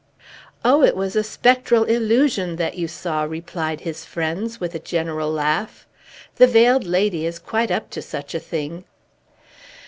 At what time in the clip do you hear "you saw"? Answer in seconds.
2.75-3.21